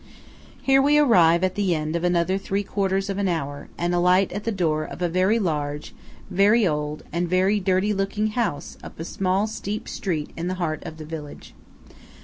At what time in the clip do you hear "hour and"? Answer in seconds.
3.27-3.93